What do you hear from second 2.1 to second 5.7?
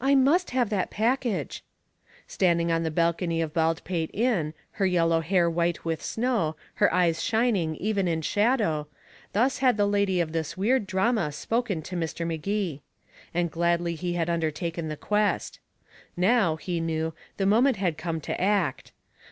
Standing on the balcony of Baldpate Inn, her yellow hair